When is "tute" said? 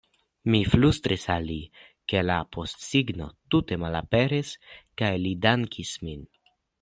3.55-3.77